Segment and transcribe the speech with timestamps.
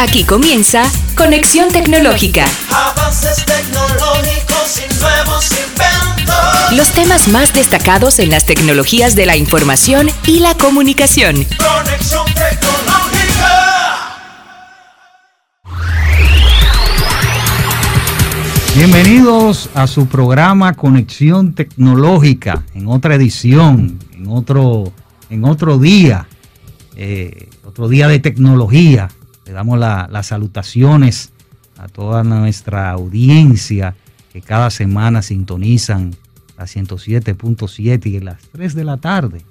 [0.00, 0.84] Aquí comienza
[1.16, 2.46] Conexión Tecnológica.
[2.70, 6.72] Avances tecnológicos y nuevos inventos.
[6.76, 11.34] Los temas más destacados en las tecnologías de la información y la comunicación.
[11.34, 13.08] Conexión tecnológica.
[18.76, 24.92] Bienvenidos a su programa Conexión Tecnológica, en otra edición, en otro,
[25.28, 26.28] en otro día,
[26.94, 29.08] eh, otro día de tecnología.
[29.48, 31.32] Le damos la- las salutaciones
[31.78, 33.96] a toda nuestra audiencia
[34.30, 36.14] que cada semana sintonizan
[36.58, 39.42] la 107.7 y las 3 de la tarde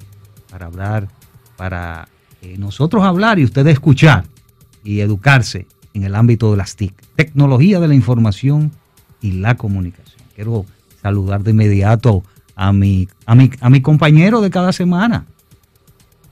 [0.51, 1.07] para hablar,
[1.55, 2.09] para
[2.43, 4.25] eh, nosotros hablar y ustedes escuchar
[4.83, 5.65] y educarse
[5.95, 8.71] en el ámbito de las TIC, tecnología de la información
[9.19, 10.21] y la comunicación.
[10.35, 10.65] Quiero
[11.01, 12.23] saludar de inmediato
[12.55, 15.25] a mi, a mi, a mi compañero de cada semana,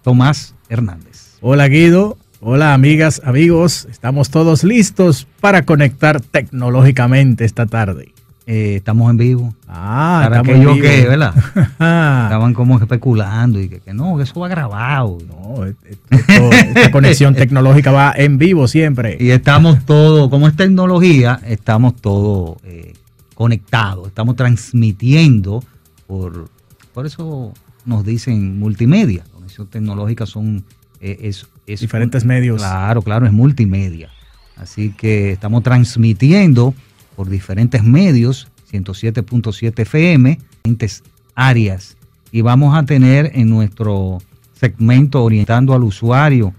[0.03, 1.37] Tomás Hernández.
[1.41, 8.11] Hola Guido, hola amigas, amigos, estamos todos listos para conectar tecnológicamente esta tarde.
[8.47, 9.55] Eh, estamos en vivo.
[9.67, 10.85] Ah, Para aquellos vivo.
[10.87, 11.33] que, ¿verdad?
[11.55, 15.17] Estaban como especulando y que, que no, que eso va grabado.
[15.27, 19.17] no, esto- esta conexión tecnológica va en vivo siempre.
[19.19, 22.93] Y estamos todos, como es tecnología, estamos todos eh,
[23.33, 25.63] conectados, estamos transmitiendo
[26.05, 26.47] por,
[26.93, 27.51] por eso
[27.83, 29.23] nos dicen multimedia.
[29.33, 30.63] Conexión tecnológica son
[30.99, 32.57] es, es- Diferentes medios.
[32.61, 34.09] Claro, claro, es multimedia.
[34.55, 36.73] Así que estamos transmitiendo
[37.15, 41.97] por diferentes medios, 107.7 FM, diferentes áreas.
[42.31, 44.19] Y vamos a tener en nuestro
[44.53, 46.53] segmento orientando al usuario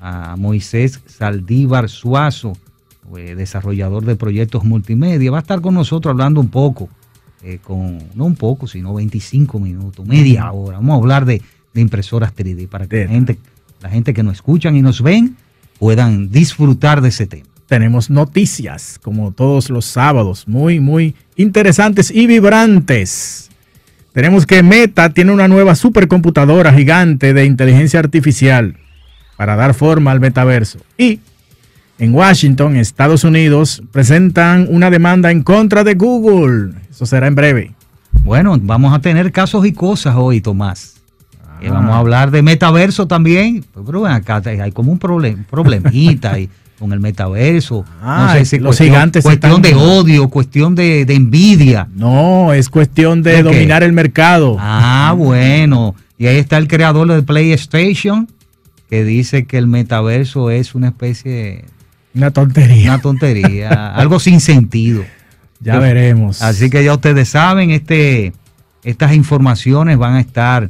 [0.00, 2.52] a Moisés Saldívar Suazo,
[3.16, 5.30] eh, desarrollador de proyectos multimedia.
[5.30, 6.88] Va a estar con nosotros hablando un poco,
[7.42, 10.78] eh, con no un poco, sino 25 minutos, media hora.
[10.78, 11.42] Vamos a hablar de,
[11.74, 13.38] de impresoras 3D para que la gente,
[13.82, 15.36] la gente que nos escuchan y nos ven
[15.78, 17.48] puedan disfrutar de ese tema.
[17.66, 23.50] Tenemos noticias, como todos los sábados, muy, muy interesantes y vibrantes.
[24.12, 28.76] Tenemos que Meta tiene una nueva supercomputadora gigante de inteligencia artificial
[29.36, 30.78] para dar forma al metaverso.
[30.98, 31.20] Y
[31.98, 36.74] en Washington, Estados Unidos, presentan una demanda en contra de Google.
[36.90, 37.72] Eso será en breve.
[38.22, 41.01] Bueno, vamos a tener casos y cosas hoy, Tomás.
[41.62, 41.74] Eh, Ah.
[41.74, 43.64] vamos a hablar de metaverso también.
[43.86, 47.84] Pero ven acá hay como un problem- problemita ahí con el metaverso.
[48.02, 51.86] Ah, los cuestión, gigantes Cuestión están- de odio, cuestión de, de envidia.
[51.94, 53.42] No, es cuestión de ¿De qué?
[53.44, 54.56] dominar el mercado.
[54.58, 55.94] Ah, bueno.
[56.18, 58.28] Y ahí está el creador de PlayStation
[58.90, 61.64] que dice que el metaverso es una especie,
[62.14, 62.90] Una tontería.
[62.92, 65.02] una tontería, algo sin sentido.
[65.60, 66.42] ya veremos.
[66.42, 68.32] Así que ya ustedes saben, este,
[68.84, 70.68] estas informaciones van a estar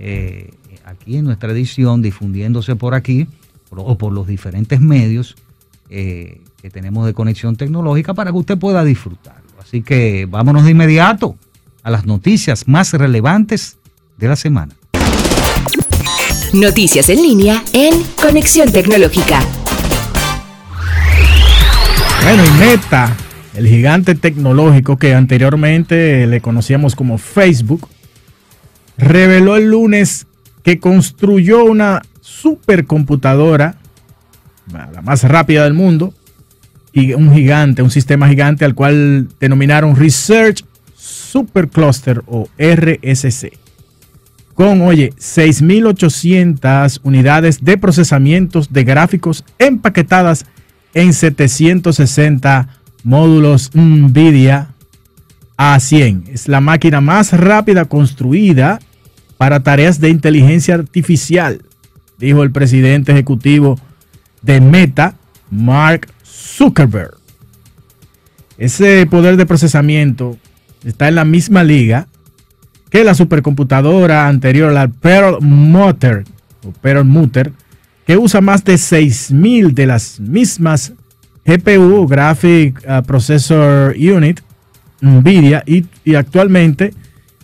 [0.00, 0.50] eh,
[0.84, 3.26] aquí en nuestra edición, difundiéndose por aquí
[3.68, 5.36] por- o por los diferentes medios
[5.90, 9.50] eh, que tenemos de conexión tecnológica para que usted pueda disfrutarlo.
[9.62, 11.36] Así que vámonos de inmediato
[11.82, 13.76] a las noticias más relevantes
[14.18, 14.74] de la semana.
[16.52, 19.40] Noticias en línea en Conexión Tecnológica.
[22.22, 23.16] Bueno, y Meta,
[23.54, 27.88] el gigante tecnológico que anteriormente le conocíamos como Facebook,
[29.00, 30.26] reveló el lunes
[30.62, 33.76] que construyó una supercomputadora,
[34.72, 36.14] la más rápida del mundo,
[36.92, 40.64] y un gigante, un sistema gigante al cual denominaron Research
[40.96, 43.52] Supercluster o RSC.
[44.54, 50.44] Con, oye, 6.800 unidades de procesamientos de gráficos empaquetadas
[50.92, 52.68] en 760
[53.04, 54.74] módulos NVIDIA
[55.56, 56.28] A100.
[56.28, 58.80] Es la máquina más rápida construida
[59.40, 61.62] para tareas de inteligencia artificial,
[62.18, 63.80] dijo el presidente ejecutivo
[64.42, 65.14] de Meta,
[65.50, 67.14] Mark Zuckerberg.
[68.58, 70.36] Ese poder de procesamiento
[70.84, 72.06] está en la misma liga
[72.90, 76.24] que la supercomputadora anterior, la Perlmutter,
[76.62, 77.50] o Perlmutter,
[78.06, 80.92] que usa más de 6000 de las mismas
[81.46, 84.40] GPU, Graphic uh, Processor Unit,
[85.00, 86.92] NVIDIA, y, y actualmente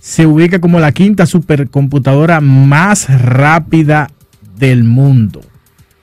[0.07, 4.09] se ubica como la quinta supercomputadora más rápida
[4.57, 5.41] del mundo.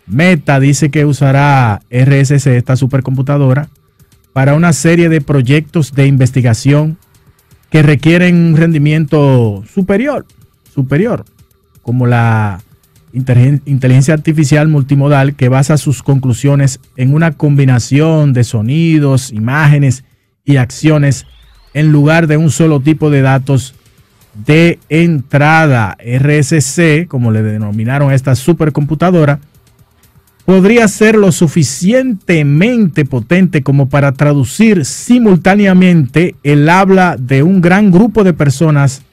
[0.08, 3.70] Meta dice que usará RSC, esta supercomputadora,
[4.34, 6.98] para una serie de proyectos de investigación
[7.70, 10.26] que requieren un rendimiento superior,
[10.76, 11.24] superior,
[11.82, 12.60] como la
[13.14, 20.04] inteligen- inteligencia artificial multimodal que basa sus conclusiones en una combinación de sonidos, imágenes
[20.44, 21.26] y acciones
[21.74, 23.76] en lugar de un solo tipo de datos
[24.34, 29.40] de entrada RSC, como le denominaron a esta supercomputadora,
[30.46, 38.24] podría ser lo suficientemente potente como para traducir simultáneamente el habla de un gran grupo
[38.24, 39.04] de personas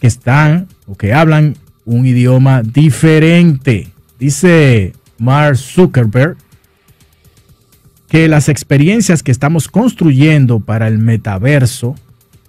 [0.00, 3.88] que están o que hablan un idioma diferente.
[4.18, 6.36] Dice Mark Zuckerberg
[8.08, 11.94] que las experiencias que estamos construyendo para el metaverso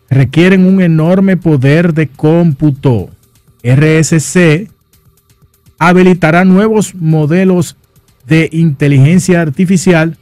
[0.10, 3.10] requieren un enorme poder de cómputo.
[3.64, 4.70] RSC
[5.78, 7.76] habilitará nuevos modelos
[8.28, 10.18] de inteligencia artificial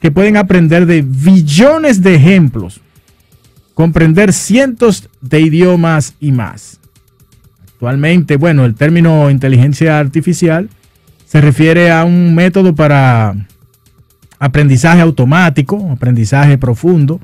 [0.00, 2.80] que pueden aprender de billones de ejemplos,
[3.74, 6.78] comprender cientos de idiomas y más.
[7.62, 10.68] Actualmente, bueno, el término inteligencia artificial
[11.26, 13.34] se refiere a un método para
[14.38, 17.20] aprendizaje automático, aprendizaje profundo,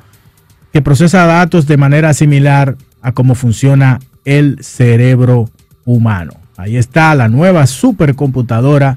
[0.72, 5.50] que procesa datos de manera similar a cómo funciona el cerebro
[5.84, 6.34] humano.
[6.56, 8.96] Ahí está la nueva supercomputadora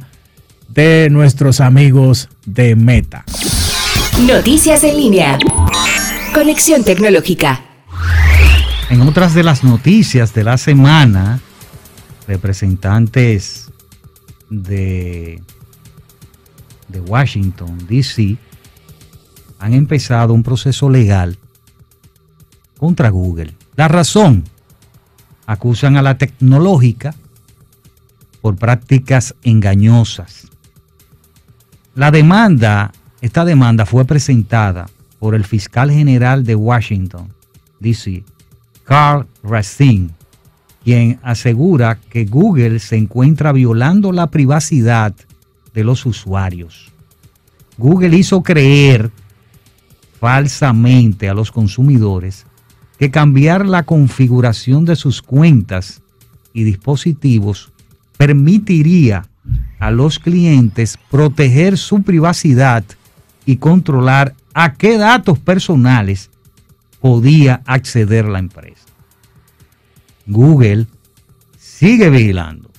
[0.70, 3.26] de nuestros amigos de Meta.
[4.26, 5.38] Noticias en línea.
[6.34, 7.62] Conexión tecnológica.
[8.90, 11.40] En otras de las noticias de la semana,
[12.28, 13.72] representantes
[14.50, 15.42] de,
[16.88, 18.38] de Washington, D.C.,
[19.60, 21.38] han empezado un proceso legal
[22.78, 23.54] contra Google.
[23.76, 24.44] La razón,
[25.46, 27.14] acusan a la tecnológica
[28.42, 30.46] por prácticas engañosas
[31.96, 32.92] la demanda,
[33.22, 34.88] esta demanda fue presentada
[35.18, 37.30] por el fiscal general de Washington,
[37.80, 38.26] D.C.,
[38.84, 40.10] Carl Racine,
[40.84, 45.16] quien asegura que Google se encuentra violando la privacidad
[45.74, 46.92] de los usuarios.
[47.78, 49.10] Google hizo creer
[50.20, 52.46] falsamente a los consumidores
[52.98, 56.02] que cambiar la configuración de sus cuentas
[56.54, 57.72] y dispositivos
[58.18, 59.28] permitiría
[59.80, 62.84] a los clientes proteger su privacidad
[63.46, 66.30] y controlar a qué datos personales
[67.02, 68.86] podía acceder la empresa.
[70.26, 70.88] Google
[71.60, 72.72] sigue vigilando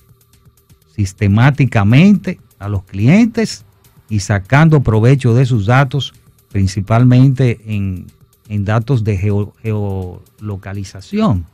[0.95, 3.63] sistemáticamente a los clientes
[4.09, 6.13] y sacando provecho de sus datos,
[6.51, 8.07] principalmente en,
[8.49, 9.17] datos de
[9.61, 11.45] geolocalización.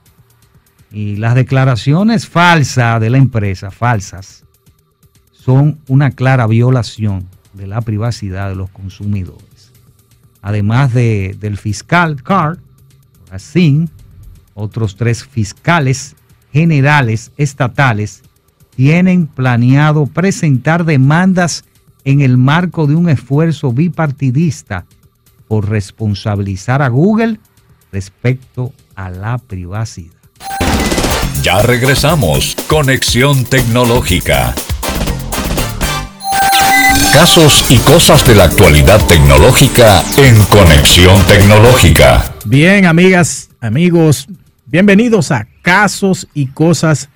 [0.92, 4.44] Y las declaraciones falsas de la empresa, falsas,
[5.32, 9.72] son una clara violación de la privacidad de los consumidores.
[10.42, 12.60] Además de, del fiscal Carr,
[13.32, 13.90] así,
[14.54, 16.16] otros tres fiscales
[16.52, 18.22] generales estatales
[18.76, 21.66] tienen planeado presentar demandas
[22.06, 24.86] en el marco de un esfuerzo bipartidista
[25.54, 27.40] por responsabilizar a Google
[27.92, 30.16] respecto a la privacidad.
[31.44, 32.58] Ya regresamos.
[32.68, 34.56] Conexión tecnológica.
[37.14, 42.34] Casos y cosas de la actualidad tecnológica en Conexión Tecnológica.
[42.46, 44.28] Bien, amigas, amigos,
[44.66, 47.10] bienvenidos a Casos y cosas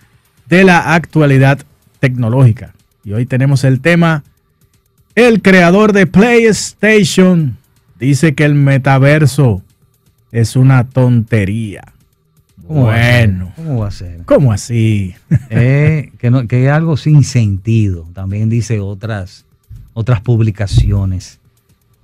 [0.46, 1.58] de la actualidad
[2.00, 2.76] tecnológica.
[3.04, 4.24] Y hoy tenemos el tema,
[5.16, 7.58] el creador de PlayStation
[8.00, 9.62] dice que el metaverso
[10.32, 11.94] es una tontería.
[12.68, 14.24] bueno, ¿cómo va a ser?
[14.26, 15.16] ¿Cómo así?
[15.50, 18.08] Eh, que, no, que es algo sin sentido.
[18.14, 19.46] También dice otras
[19.98, 21.40] otras publicaciones.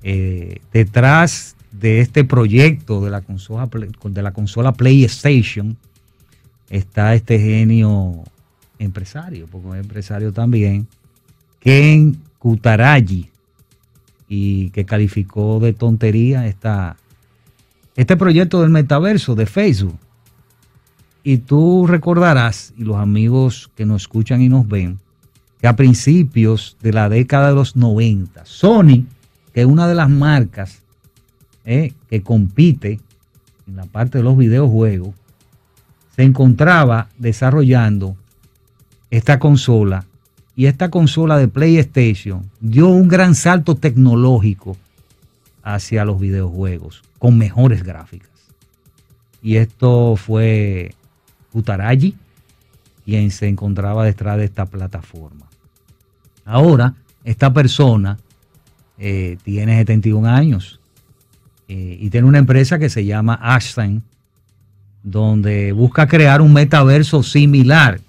[0.02, 5.78] Eh, detrás de este proyecto de la, consola, de la consola PlayStation
[6.72, 8.24] está este genio
[8.80, 10.88] empresario, porque es empresario también,
[11.60, 13.30] Ken Kutaragi,
[14.36, 16.98] y que calificó de tontería esta,
[17.96, 20.00] este proyecto del metaverso de Facebook.
[21.22, 24.98] Y tú recordarás, y los amigos que nos escuchan y nos ven,
[25.62, 29.06] que a principios de la década de los 90, Sony,
[29.54, 30.82] que es una de las marcas
[31.64, 33.00] eh, que compite
[33.68, 35.14] en la parte de los videojuegos,
[36.16, 38.18] se encontraba desarrollando
[39.12, 40.06] esta consola
[40.56, 44.78] y esta consola de PlayStation dio un gran salto tecnológico
[45.64, 48.30] hacia los videojuegos con mejores gráficas.
[49.42, 50.94] Y esto fue
[51.54, 52.16] Utaraji
[53.06, 55.46] quien se encontraba detrás de esta plataforma.
[56.46, 56.94] Ahora,
[57.24, 58.18] esta persona
[58.98, 60.80] eh, tiene 71 años
[61.68, 64.04] eh, y tiene una empresa que se llama Ashton,
[65.04, 68.00] donde busca crear un metaverso similar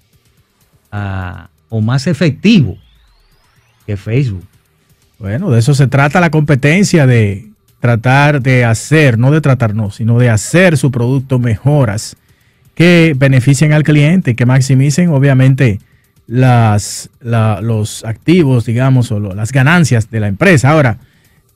[1.75, 2.79] o más efectivo
[3.87, 4.45] que Facebook.
[5.19, 7.49] Bueno, de eso se trata la competencia de
[7.81, 12.17] tratar de hacer, no de tratar, no, sino de hacer su producto mejoras
[12.77, 15.81] que beneficien al cliente, que maximicen obviamente
[16.27, 20.71] las, la- los activos, digamos, o las ganancias de la empresa.
[20.71, 20.99] Ahora,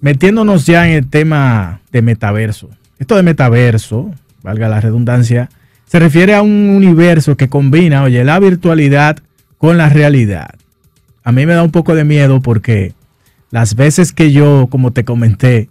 [0.01, 2.69] metiéndonos ya en el tema de metaverso.
[2.99, 4.11] Esto de metaverso,
[4.43, 5.49] valga la redundancia,
[5.87, 9.19] se refiere a un universo que combina, oye, la virtualidad
[9.59, 10.55] con la realidad.
[11.25, 12.95] A mí me da un poco de miedo porque
[13.51, 15.69] las veces que yo, como te comenté,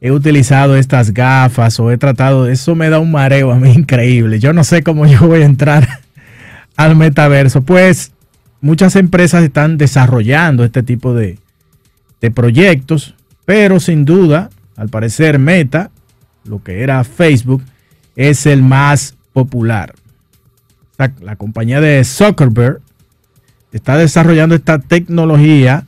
[0.00, 4.38] he utilizado estas gafas o he tratado, eso me da un mareo a mí increíble.
[4.38, 6.00] Yo no sé cómo yo voy a entrar
[6.76, 7.62] al metaverso.
[7.62, 8.12] Pues
[8.60, 11.38] muchas empresas están desarrollando este tipo de,
[12.20, 13.14] de proyectos,
[13.44, 15.90] pero sin duda, al parecer Meta,
[16.44, 17.62] lo que era Facebook,
[18.16, 19.94] es el más popular.
[21.20, 22.80] La compañía de Zuckerberg
[23.72, 25.84] está desarrollando esta tecnología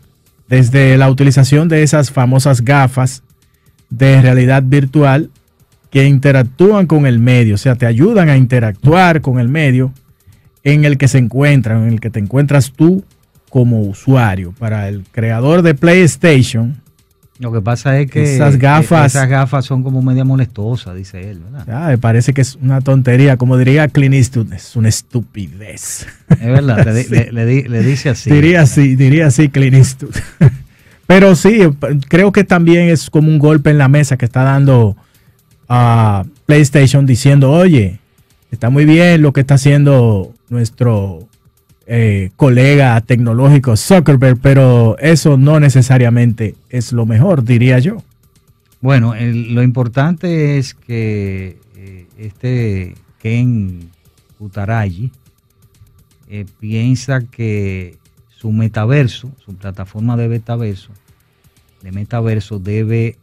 [0.48, 3.22] desde la utilización de esas famosas gafas
[3.88, 5.30] de realidad virtual
[5.90, 9.92] que interactúan con el medio, o sea, te ayudan a interactuar con el medio
[10.62, 13.04] en el que se encuentran, en el que te encuentras tú
[13.48, 14.54] como usuario.
[14.58, 16.80] Para el creador de PlayStation,
[17.40, 21.40] Lo que pasa es que Esas gafas- esas gafas son como media molestosas, dice él,
[21.40, 21.64] ¿verdad?
[21.72, 26.06] ah, me parece que es una tontería, como diría Clint Eastwood, es una estupidez.
[26.28, 28.30] Es verdad, le, le- le di- le dice así.
[28.30, 30.14] diría así, diría así Clint Eastwood.
[31.06, 31.60] Pero sí,
[32.08, 34.96] creo que también es como un golpe en la mesa que está dando
[35.68, 37.98] a PlayStation diciendo, oye,
[38.52, 41.26] está muy bien lo que está haciendo nuestro
[41.92, 47.96] eh, colega tecnológico Zuckerberg, pero eso no necesariamente es lo mejor, diría yo.
[48.80, 53.90] Bueno, lo importante es que eh, este Ken
[54.38, 55.10] Utaraji
[56.28, 60.92] eh, piensa que su metaverso, su plataforma de metaverso,
[61.82, 63.18] de metaverso debe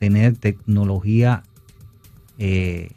[0.00, 1.44] tener tecnología,
[2.38, 2.90] eh,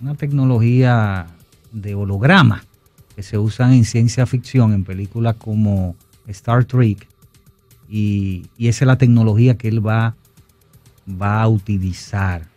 [0.00, 1.26] una tecnología
[1.72, 2.62] de holograma
[3.14, 7.06] que se usan en ciencia ficción, en películas como Star Trek,
[7.88, 10.16] y, y esa es la tecnología que él va,
[11.08, 12.48] va a utilizar,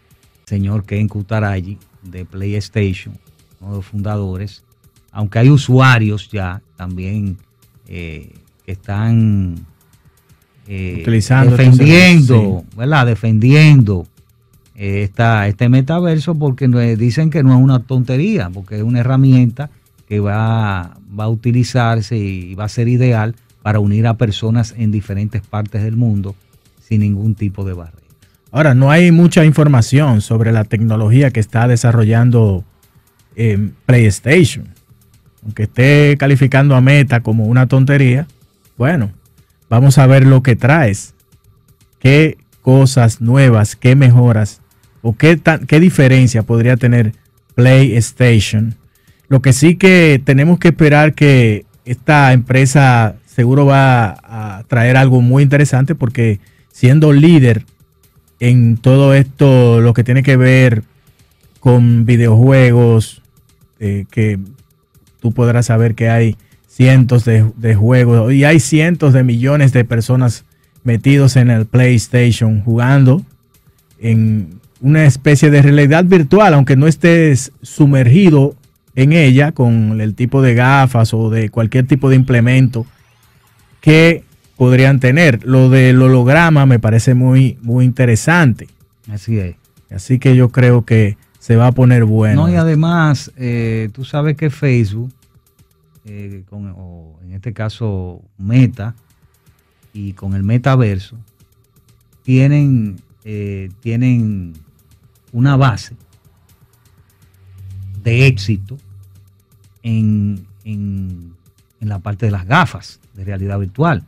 [0.45, 3.17] señor Ken Kutaraji de PlayStation,
[3.59, 4.63] uno de los fundadores,
[5.11, 7.37] aunque hay usuarios ya también
[7.87, 8.33] eh,
[8.65, 9.65] que están
[10.67, 13.05] eh, Utilizando defendiendo, ¿verdad?
[13.05, 14.05] Defendiendo
[14.75, 19.69] eh, esta, este metaverso porque dicen que no es una tontería, porque es una herramienta
[20.07, 24.91] que va, va a utilizarse y va a ser ideal para unir a personas en
[24.91, 26.35] diferentes partes del mundo
[26.79, 28.07] sin ningún tipo de barrera.
[28.51, 32.63] Ahora, no hay mucha información sobre la tecnología que está desarrollando
[33.35, 34.69] eh, PlayStation.
[35.43, 38.25] Aunque esté calificando a Meta como una tontería,
[38.77, 39.11] bueno,
[39.69, 41.13] vamos a ver lo que traes.
[41.99, 44.61] ¿Qué cosas nuevas, qué mejoras
[45.01, 47.13] o qué, qué diferencia podría tener
[47.55, 48.75] PlayStation?
[49.29, 55.21] Lo que sí que tenemos que esperar que esta empresa seguro va a traer algo
[55.21, 56.39] muy interesante porque
[56.71, 57.65] siendo líder
[58.39, 60.83] en todo esto, lo que tiene que ver
[61.59, 63.21] con videojuegos,
[63.79, 64.39] eh, que
[65.19, 66.35] tú podrás saber que hay
[66.67, 70.45] cientos de, de juegos y hay cientos de millones de personas
[70.83, 73.23] metidos en el PlayStation jugando
[73.99, 78.55] en una especie de realidad virtual, aunque no estés sumergido
[78.97, 82.87] en ella con el tipo de gafas o de cualquier tipo de implemento
[83.79, 84.23] que
[84.57, 85.45] podrían tener.
[85.45, 88.67] Lo del holograma me parece muy, muy interesante.
[89.07, 89.55] Así es.
[89.91, 92.47] Así que yo creo que se va a poner bueno.
[92.47, 95.13] No, y además, eh, tú sabes que Facebook,
[96.05, 98.95] eh, con- o en este caso Meta,
[99.93, 101.17] y con el metaverso,
[102.23, 104.53] tienen, eh, tienen
[105.31, 105.95] una base
[108.03, 108.77] de éxito
[109.87, 111.33] en, en-
[111.79, 114.03] en la parte de las gafas de realidad virtual.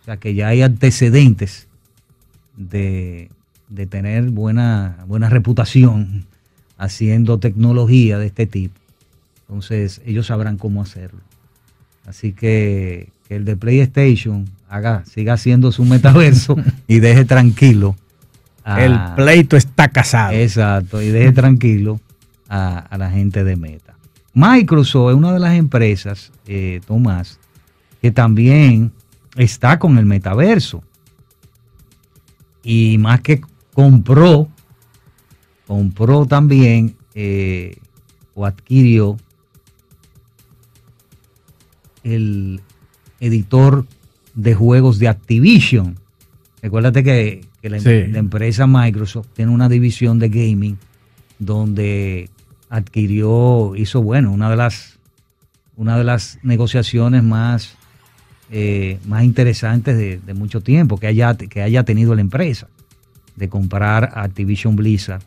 [0.00, 1.68] O sea que ya hay antecedentes
[2.56, 3.30] de,
[3.68, 6.24] de tener buena, buena reputación
[6.78, 8.74] haciendo tecnología de este tipo.
[9.48, 11.20] Entonces ellos sabrán cómo hacerlo.
[12.06, 16.56] Así que, que el de PlayStation haga, siga haciendo su metaverso
[16.88, 17.96] y deje tranquilo.
[18.64, 20.32] a- El pleito está casado.
[20.32, 22.00] Exacto, y deje tranquilo
[22.48, 23.94] a, a la gente de Meta.
[24.34, 27.38] Microsoft es una de las empresas, eh, Tomás,
[28.00, 28.92] que también
[29.36, 30.82] está con el metaverso.
[32.62, 33.40] Y más que
[33.74, 34.48] compró,
[35.66, 37.76] compró también eh,
[38.34, 39.16] o adquirió
[42.02, 42.60] el
[43.20, 43.86] editor
[44.34, 45.98] de juegos de Activision.
[46.62, 48.12] Recuérdate que, que la, em- Sí.
[48.12, 50.78] la empresa Microsoft tiene una división de gaming
[51.38, 52.28] donde
[52.70, 54.98] adquirió, hizo bueno, una de las
[55.76, 57.74] una de las negociaciones más,
[58.50, 62.68] eh, más interesantes de, mucho tiempo que haya, que haya tenido la empresa,
[63.36, 65.22] de comprar Activision Blizzard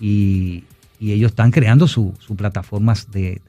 [0.00, 0.64] y,
[1.00, 3.42] ellos están creando sus su plataformas de-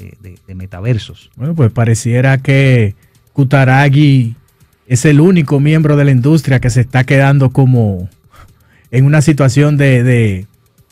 [0.46, 1.32] de metaversos.
[1.38, 2.96] Bueno, pues pareciera que
[3.32, 4.36] Kutaragi
[4.88, 8.10] es el único miembro de la industria que se está quedando como
[8.92, 10.48] en una situación de,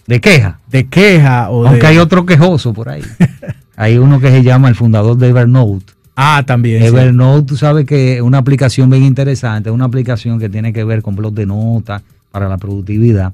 [0.08, 1.88] de, queja, de queja o aunque de...
[1.88, 3.02] hay otro quejoso por ahí.
[3.76, 5.86] hay uno que se llama el fundador de Evernote.
[6.16, 6.82] Ah, también.
[6.82, 6.88] sí.
[6.88, 10.84] Evernote, tú sabes que es una aplicación bien interesante, es una aplicación que tiene que
[10.84, 13.34] ver con blog de notas para la productividad.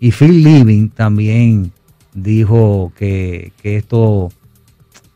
[0.00, 1.72] Y Phil Living también
[2.14, 4.30] dijo que, que esto,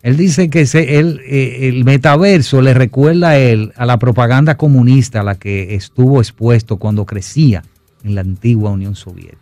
[0.02, 4.56] él dice que se- él, eh, el metaverso le recuerda a él a la propaganda
[4.56, 7.62] comunista a la que estuvo expuesto cuando crecía
[8.04, 9.38] en la antigua Unión Soviética.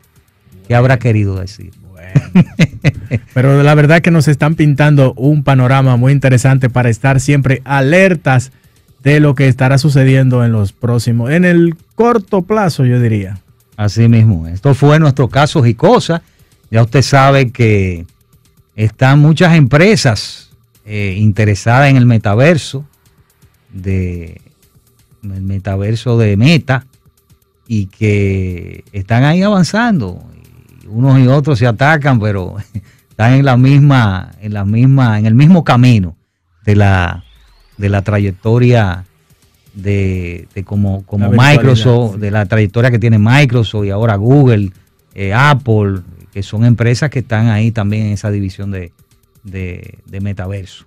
[0.71, 1.73] ¿Qué habrá querido decir?
[3.35, 8.53] Pero la verdad que nos están pintando un panorama muy interesante para estar siempre alertas
[9.03, 13.41] de lo que estará sucediendo en los próximos, en el corto plazo, yo diría.
[13.77, 14.47] Así mismo.
[14.47, 16.23] Esto fue nuestro caso y cosas.
[16.71, 18.07] Ya usted sabe que
[18.77, 20.51] están muchas empresas
[20.85, 22.85] eh, interesadas en el metaverso,
[23.73, 24.41] de
[25.25, 26.87] el metaverso de Meta,
[27.67, 30.31] y que están ahí avanzando.
[30.91, 32.57] Unos y otros se atacan, pero
[33.11, 36.17] están en la misma, en la misma, en el mismo camino
[36.65, 37.25] de la,
[37.77, 39.05] de la trayectoria
[39.75, 42.21] de, de como, como Microsoft, sí.
[42.21, 44.73] de la trayectoria que tiene Microsoft y ahora Google,
[45.15, 46.01] eh, Apple,
[46.33, 48.93] que son empresas que están ahí también en esa división de,
[49.45, 50.87] de, de metaverso.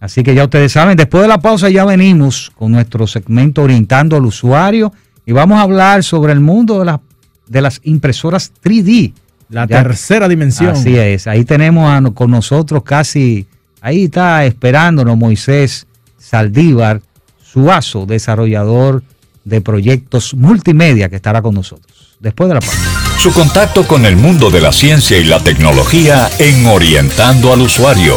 [0.00, 4.16] Así que ya ustedes saben, después de la pausa ya venimos con nuestro segmento orientando
[4.16, 4.92] al usuario
[5.24, 7.00] y vamos a hablar sobre el mundo de, las
[7.46, 9.12] de las impresoras 3D.
[9.52, 10.70] La Ya- tercera dimensión.
[10.70, 13.46] Así es, ahí tenemos a- con nosotros casi,
[13.82, 15.86] ahí está esperándonos Moisés
[16.18, 17.00] Saldívar
[17.44, 19.02] Suazo, desarrollador
[19.44, 22.16] de proyectos multimedia que estará con nosotros.
[22.18, 22.78] Después de la pausa.
[23.18, 28.16] Su contacto con el mundo de la ciencia y la tecnología en Orientando al Usuario.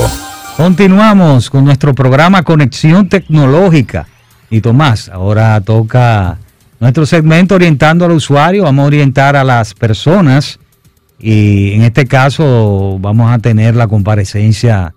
[0.56, 4.08] Continuamos con nuestro programa Conexión Tecnológica.
[4.50, 6.38] Y Tomás, ahora toca
[6.80, 8.63] nuestro segmento orientando al usuario.
[8.63, 10.60] Vamos a orientar a las personas
[11.28, 14.94] y en este caso vamos a tener la comparecencia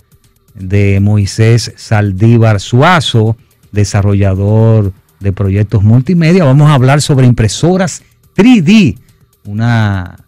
[0.54, 3.34] de Moisés Saldívar Suazo,
[3.72, 6.44] desarrollador de proyectos multimedia.
[6.44, 8.02] Vamos a hablar sobre impresoras
[8.36, 8.98] 3D,
[9.46, 10.18] una,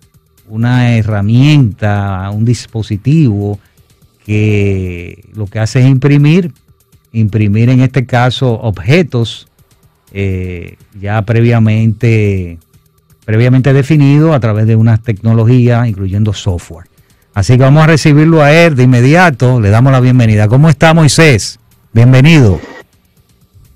[0.49, 3.61] una herramienta, un dispositivo
[4.25, 6.55] que lo que hace es imprimir,
[7.13, 9.49] imprimir en este caso objetos
[10.13, 12.59] eh, ya previamente,
[13.25, 16.87] previamente definidos a través de unas tecnologías, incluyendo software.
[17.35, 20.49] Así que vamos a recibirlo a él de inmediato, le damos la bienvenida.
[20.49, 21.61] ¿Cómo está Moisés?
[21.93, 22.61] Bienvenido.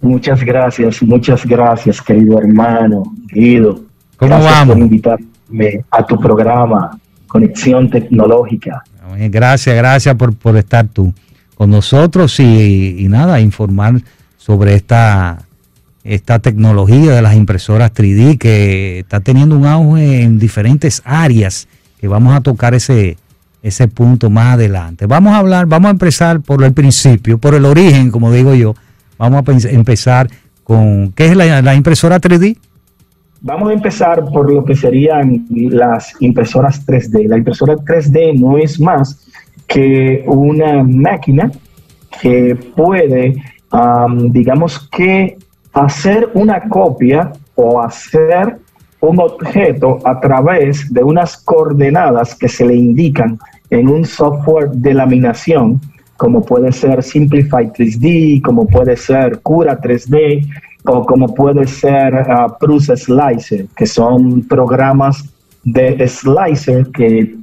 [0.00, 3.80] Muchas gracias, muchas gracias, querido hermano, Guido.
[4.16, 4.74] ¿Cómo gracias vamos?
[4.74, 8.82] por invitarme a tu programa, Conexión Tecnológica.
[9.16, 11.12] Gracias, gracias por, por estar tú
[11.54, 13.94] con nosotros y, y nada, informar
[14.36, 15.38] sobre esta,
[16.04, 21.66] esta tecnología de las impresoras 3D que está teniendo un auge en diferentes áreas
[21.98, 23.16] que vamos a tocar ese,
[23.62, 25.06] ese punto más adelante.
[25.06, 28.74] Vamos a hablar, vamos a empezar por el principio, por el origen, como digo yo.
[29.16, 30.28] Vamos a empezar
[30.62, 32.58] con, ¿qué es la, impresora 3D?
[33.40, 37.26] Vamos a empezar por lo que serían las impresoras 3D.
[37.26, 39.26] La impresora 3D no es más
[39.66, 41.50] que una máquina
[42.20, 43.34] que puede,
[43.70, 45.38] am, digamos que,
[45.74, 48.58] hacer una copia o hacer
[49.00, 53.38] un objeto a través de unas coordenadas que se le indican
[53.70, 55.80] en un software de laminación,
[56.16, 60.48] como puede ser Simplify 3D, como puede ser Cura 3D,
[60.86, 65.24] o como puede ser ah, Prusa Slicer, que son programas
[65.64, 67.36] de slicer que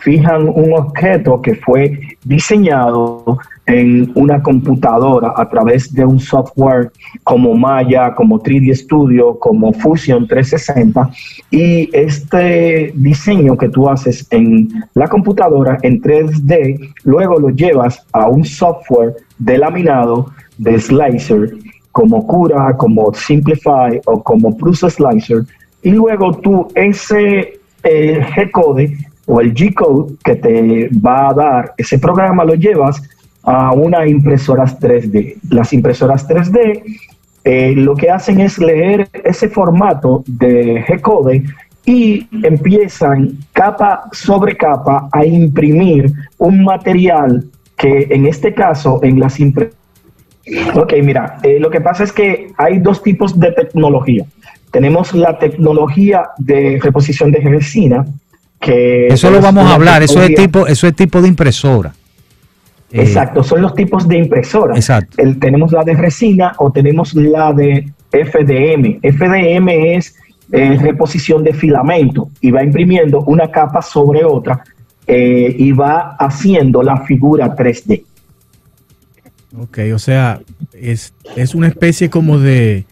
[0.00, 6.90] fijan un objeto que fue diseñado en una computadora a través de un software
[7.22, 11.10] como Maya, como 3D Studio, como Fusion 360
[11.50, 18.28] y este diseño que tú haces en la computadora en 3D, luego lo llevas a
[18.28, 21.54] un software de laminado de slicer
[21.92, 25.44] como Cura, como Simplify o como Prusa Slicer.
[25.82, 28.96] Y luego tú ese eh, G-code
[29.26, 33.00] o el G-code que te va a dar ese programa lo llevas
[33.44, 35.36] a una impresoras 3D.
[35.50, 36.82] Las impresoras 3D
[37.44, 41.44] eh, lo que hacen es leer ese formato de G-code
[41.84, 47.44] y empiezan capa sobre capa a imprimir un material
[47.76, 49.84] que en este caso en las impresoras
[50.74, 54.24] Ok, mira, eh, lo que pasa es que hay dos tipos de tecnología.
[54.70, 58.04] Tenemos la tecnología de reposición de resina,
[58.60, 61.94] que Eso lo vamos a hablar, eso es tipo, eso es tipo de impresora.
[62.94, 64.76] Eh, Exacto, son los tipos de impresoras.
[64.78, 65.20] Exacto.
[65.20, 69.00] El- tenemos la de resina o tenemos la de FDM.
[69.02, 70.14] FDM es
[70.52, 74.62] eh, reposición de filamento y va imprimiendo una capa sobre otra
[75.06, 78.04] eh, y va haciendo la figura 3D.
[79.58, 80.40] Ok, o sea,
[80.72, 82.84] es, es una especie como de,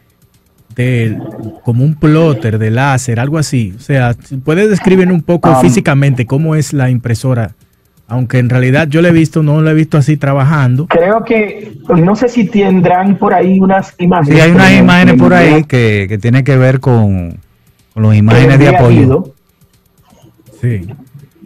[0.76, 1.18] de,
[1.64, 3.72] como un plotter de láser, algo así.
[3.76, 7.54] O sea, ¿puedes describir un poco Um, físicamente cómo es la impresora?
[8.12, 10.86] Aunque en realidad yo la he visto, no la he visto así trabajando.
[10.86, 14.34] Creo que, no sé si tendrán por ahí unas imágenes.
[14.38, 17.38] Sí, hay unas imágenes por ahí que, que tienen que ver con,
[17.94, 19.32] con las imágenes de apoyo.
[20.60, 20.86] Sí.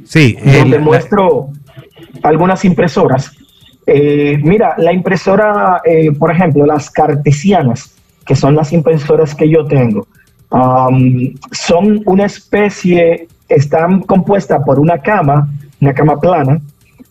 [0.04, 1.48] Sí, el- donde la- muestro
[2.24, 3.30] algunas impresoras.
[3.86, 7.94] Eh, mira, la impresora, eh, por ejemplo, las cartesianas,
[8.26, 10.08] que son las impresoras que yo tengo,
[11.52, 15.48] son una especie, están compuestas por una cama,
[15.80, 16.60] una cama plana,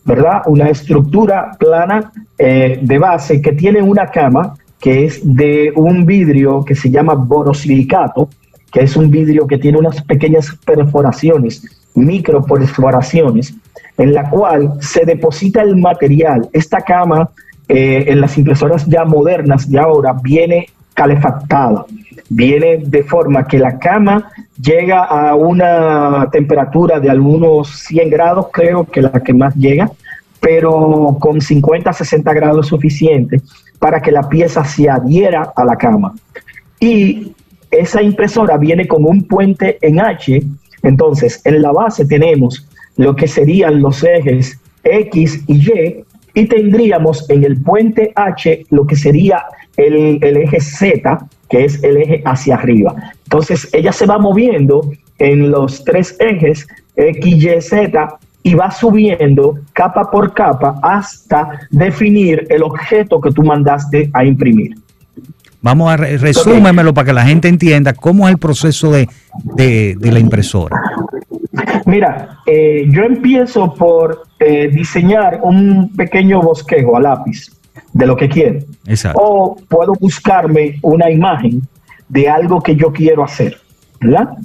[0.04, 0.42] ¿verdad?
[0.46, 6.64] Una estructura plana eh, de base que tiene una cama que es de un vidrio
[6.64, 8.28] que se llama borosilicato,
[8.70, 13.54] que es un vidrio que tiene unas pequeñas perforaciones, microperforaciones,
[13.96, 16.48] en la cual se deposita el material.
[16.52, 17.30] Esta cama
[17.68, 21.84] eh, en las impresoras ya modernas de ahora viene calefactada,
[22.28, 28.84] viene de forma que la cama llega a una temperatura de algunos 100 grados, creo
[28.84, 29.90] que la que más llega,
[30.40, 33.40] pero con 50 60 grados suficiente
[33.78, 36.14] para que la pieza se adhiera a la cama.
[36.80, 37.32] Y
[37.70, 40.42] esa impresora viene con un puente en H,
[40.82, 47.28] entonces en la base tenemos lo que serían los ejes X y Y y tendríamos
[47.30, 49.44] en el puente H lo que sería
[49.76, 52.94] el, el eje Z, que es el eje hacia arriba.
[53.24, 59.58] Entonces ella se va moviendo en los tres ejes X, Y, Z y va subiendo
[59.72, 64.76] capa por capa hasta definir el objeto que tú mandaste a imprimir.
[65.62, 69.08] vamos a re- resúmemelo para que la gente entienda cómo es el proceso de,
[69.56, 70.76] de- de la impresora.
[71.86, 77.50] Mira, eh, yo empiezo por eh, diseñar un pequeño bosquejo a lápiz
[77.92, 78.60] de lo que quiero.
[78.86, 79.20] Exacto.
[79.22, 81.62] O puedo buscarme una imagen
[82.08, 83.56] de algo que yo quiero hacer,
[84.00, 84.36] ¿verdad?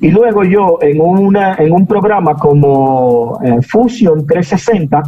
[0.00, 5.02] Y luego yo en, una, en un programa como eh, Fusion 360,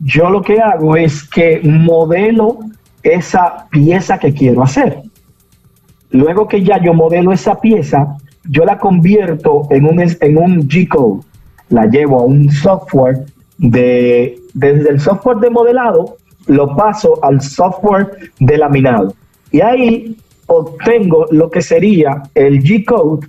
[0.00, 2.58] yo lo que hago es que modelo
[3.02, 5.02] esa pieza que quiero hacer.
[6.10, 11.22] Luego que ya yo modelo esa pieza, yo la convierto en un, en un G-code,
[11.68, 13.24] la llevo a un software
[13.58, 16.16] de, desde el software de modelado,
[16.50, 19.14] lo paso al software de laminado.
[19.52, 23.26] Y ahí obtengo lo que sería el G-code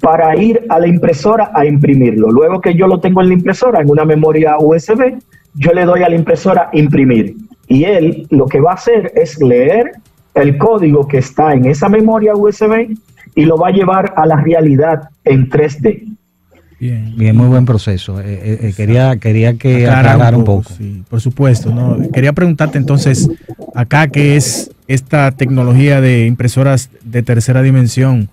[0.00, 2.30] para ir a la impresora a imprimirlo.
[2.30, 5.18] Luego que yo lo tengo en la impresora, en una memoria USB,
[5.54, 7.34] yo le doy a la impresora imprimir.
[7.68, 9.92] Y él lo que va a hacer es leer
[10.34, 12.94] el código que está en esa memoria USB
[13.34, 16.07] y lo va a llevar a la realidad en 3D.
[16.80, 17.14] Bien.
[17.16, 18.20] Bien, muy buen proceso.
[18.20, 20.70] Eh, eh, eh, quería, quería que Aclarar aclarar un poco.
[20.76, 21.74] Sí, por supuesto.
[21.74, 21.98] ¿no?
[22.12, 23.28] Quería preguntarte entonces,
[23.74, 28.28] acá que es esta tecnología de impresoras de tercera dimensión,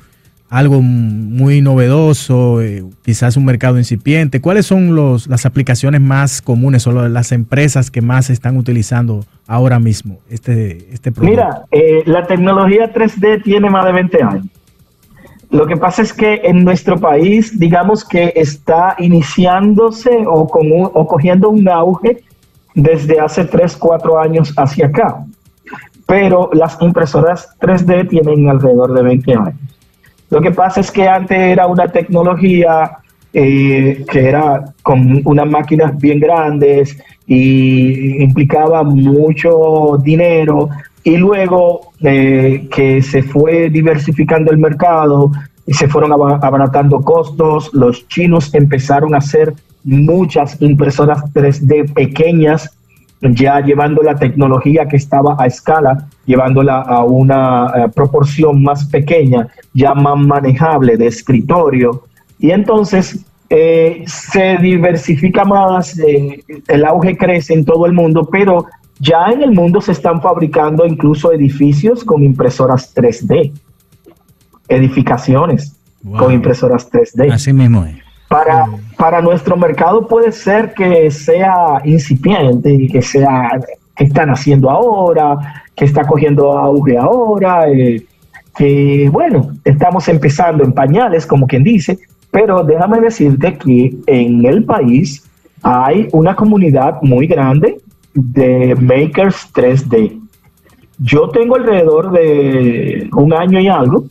[0.50, 4.42] algo muy novedoso, eh, quizás un mercado incipiente.
[4.42, 9.80] ¿Cuáles son los, las aplicaciones más comunes o las empresas que más están utilizando ahora
[9.80, 11.32] mismo este, este producto?
[11.32, 14.46] Mira, eh, la tecnología 3D tiene más de 20 años.
[15.56, 20.90] Lo que pasa es que en nuestro país, digamos que está iniciándose o, con un-
[20.94, 22.12] o cogiendo un auge
[22.74, 25.24] desde hace 3, 4 años hacia acá.
[26.06, 29.54] Pero las impresoras 3D tienen alrededor de 20 años.
[30.30, 32.98] Lo que pasa es que antes era una tecnología
[33.34, 40.68] eh, que era con unas máquinas bien grandes y implicaba mucho dinero
[41.04, 45.32] y luego que se fue diversificando el mercado
[45.66, 52.72] y se fueron aba- abaratando costos, los chinos empezaron a hacer muchas impresoras 3D pequeñas
[53.22, 59.48] ya llevando la tecnología que estaba a escala, llevándola a una eh, proporción más pequeña,
[59.74, 62.04] ya más manejable de escritorio.
[62.40, 68.66] Y entonces eh, se diversifica más, eh, el auge crece en todo el mundo, pero
[69.00, 73.52] ya en el mundo se están fabricando incluso edificios con impresoras 3D,
[74.68, 75.72] edificaciones
[76.06, 76.20] Wow.
[76.20, 77.96] con impresoras 3D Así mismo es.
[78.28, 83.50] para, para nuestro mercado puede ser que sea incipiente y que sea
[83.96, 88.06] que están haciendo ahora, que está cogiendo auge ahora, eh,
[88.56, 91.98] que bueno, estamos empezando en pañales, como quien dice,
[92.30, 95.24] pero déjame decirte que en el país
[95.64, 97.78] hay una comunidad muy grande
[98.16, 100.20] de makers 3D.
[100.98, 104.06] Yo tengo alrededor de un año y algo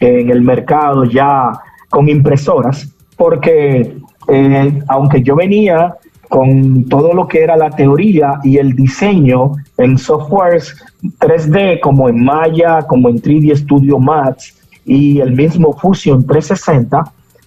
[0.00, 1.52] en el mercado ya
[1.88, 3.96] con impresoras, porque
[4.28, 5.94] eh, aunque yo venía
[6.28, 10.74] con todo lo que era la teoría y el diseño en softwares
[11.20, 17.04] 3D como en Maya, como en 3D Studio Max y el mismo Fusion 360,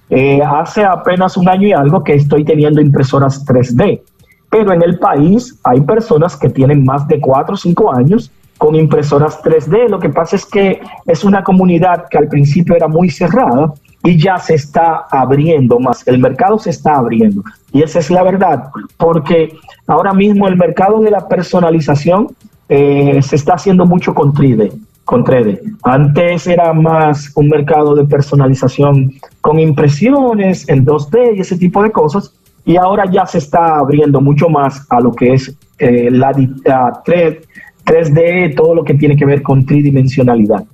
[0.09, 4.01] eh, hace apenas un año y algo que estoy teniendo impresoras 3D.
[4.49, 8.75] Pero en el país hay personas que tienen más de 4 o 5 años con
[8.75, 9.89] impresoras 3D.
[9.89, 14.17] Lo que pasa es que es una comunidad que al principio era muy cerrada y
[14.17, 16.07] ya se está abriendo más.
[16.07, 17.43] El mercado se está abriendo.
[17.73, 19.53] Y esa es la verdad, porque
[19.85, 22.27] ahora mismo el mercado de la personalización
[22.69, 24.71] eh, se está haciendo mucho con 3D.
[25.05, 25.77] Con 3D.
[25.83, 31.91] Antes era más un mercado de personalización con impresiones en 2D y ese tipo de
[31.91, 32.33] cosas.
[32.67, 36.33] Y ahora ya se está abriendo mucho más a lo que es eh, la,
[36.65, 37.37] la 3,
[37.85, 40.65] 3D, todo lo que tiene que ver con tridimensionalidad.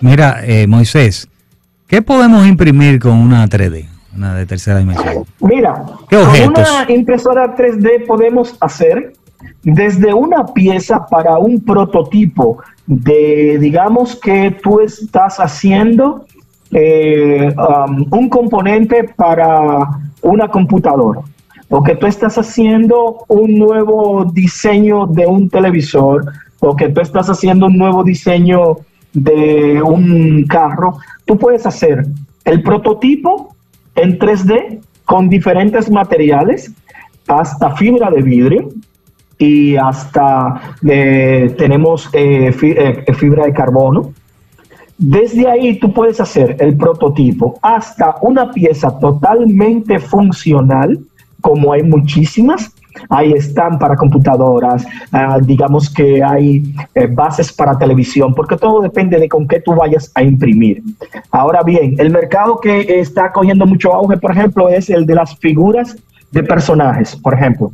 [0.00, 1.28] Mira, eh, Moisés,
[1.86, 3.86] ¿qué podemos imprimir con una 3D?
[4.16, 5.24] Una de tercera dimensión.
[5.38, 6.68] Mira, ¿Qué con objetos?
[6.68, 9.12] una impresora 3D podemos hacer
[9.62, 16.26] desde una pieza para un prototipo de, digamos que tú estás haciendo
[16.72, 19.88] eh, um, un componente para
[20.22, 21.20] una computadora
[21.68, 26.24] o que tú estás haciendo un nuevo diseño de un televisor
[26.58, 28.78] o que tú estás haciendo un nuevo diseño
[29.12, 32.06] de un carro, tú puedes hacer
[32.44, 33.54] el prototipo
[33.94, 36.72] en 3D con diferentes materiales,
[37.26, 38.68] hasta fibra de vidrio
[39.38, 44.12] y hasta eh, tenemos eh, eh, fibra de carbono.
[45.00, 50.98] Desde ahí tú puedes hacer el prototipo hasta una pieza totalmente funcional,
[51.40, 52.70] como hay muchísimas.
[53.08, 59.18] Ahí están para computadoras, ah, digamos que hay eh, bases para televisión, porque todo depende
[59.18, 60.82] de con qué tú vayas a imprimir.
[61.30, 65.34] Ahora bien, el mercado que está cogiendo mucho auge, por ejemplo, es el de las
[65.38, 65.96] figuras
[66.30, 67.72] de personajes, por ejemplo.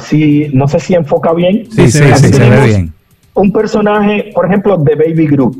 [0.00, 1.64] Sí, no sé si enfoca bien.
[1.70, 2.92] Sí, sí, sí, se ve bien.
[3.32, 5.56] un personaje, por ejemplo, de Baby Groot,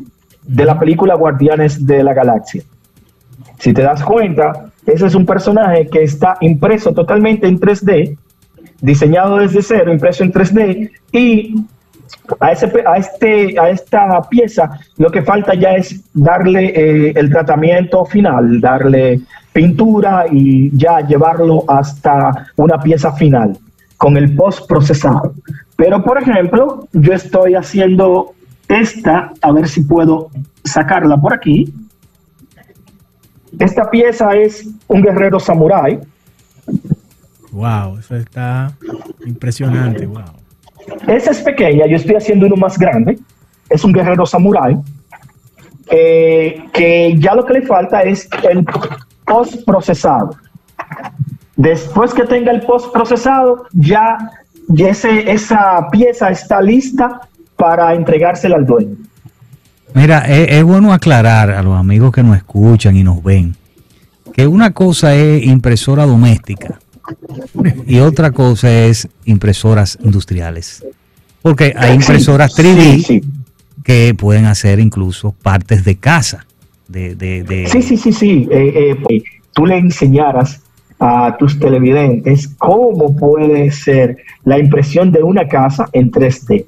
[0.47, 2.63] de la película Guardianes de la Galaxia.
[3.59, 8.17] Si te das cuenta, ese es un personaje que está impreso totalmente en 3D,
[8.81, 11.55] diseñado desde cero, impreso en 3D, y
[12.39, 17.29] a, ese, a, este, a esta pieza lo que falta ya es darle eh, el
[17.29, 19.21] tratamiento final, darle
[19.53, 23.57] pintura y ya llevarlo hasta una pieza final
[23.97, 25.33] con el post procesado.
[25.77, 28.34] Pero por ejemplo, yo estoy haciendo
[28.67, 30.29] esta, a ver si puedo
[30.63, 31.73] sacarla por aquí.
[33.59, 35.99] Esta pieza es un guerrero samurái.
[37.51, 38.71] Wow, eso está
[39.25, 40.05] impresionante.
[40.05, 40.23] Wow.
[41.07, 43.17] Esa es pequeña, yo estoy haciendo uno más grande.
[43.69, 44.77] Es un guerrero samurái.
[45.91, 48.65] eh, que ya lo que le falta es el
[49.23, 50.31] post procesado.
[51.55, 54.17] Después que tenga el post procesado, ya,
[54.67, 57.21] ya ese- esa pieza está lista
[57.55, 58.95] para entregársela al dueño.
[59.93, 63.55] Mira, es, es bueno aclarar a los amigos que nos escuchan y nos ven
[64.33, 66.79] que una cosa es impresora doméstica
[67.85, 70.83] y otra cosa es impresoras industriales.
[71.41, 73.21] Porque hay impresoras Sí, 3D Sí, sí.
[73.83, 76.45] que pueden hacer incluso partes de casa.
[76.87, 78.47] De, de, de- Sí, sí, sí, sí.
[78.51, 80.59] Eh, eh, pues, tú le enseñaras
[80.99, 86.65] a tus televidentes cómo puede ser la impresión de una casa en 3D.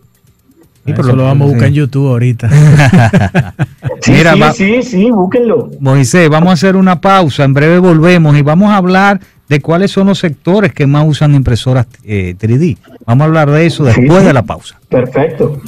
[0.87, 1.73] Sí, Eso pero- lo vamos a buscar en.
[1.75, 2.49] YouTube ahorita.
[4.01, 5.71] Sí, Mira, sí, va- sí, sí, búsquenlo.
[5.79, 9.19] Moisés, vamos a hacer una pausa, en breve volvemos y vamos a hablar
[9.49, 12.77] de cuáles son los sectores que más usan impresoras eh, 3D.
[13.05, 14.27] Vamos a hablar de eso Sí, después sí.
[14.27, 14.79] de la pausa.
[14.87, 15.59] Perfecto.